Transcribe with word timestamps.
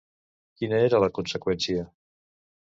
Quina 0.61 0.79
era 0.87 1.03
la 1.05 1.11
conseqüència? 1.19 1.87